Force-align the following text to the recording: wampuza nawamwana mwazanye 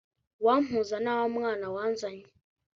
wampuza 0.45 0.95
nawamwana 1.03 1.63
mwazanye 1.73 2.27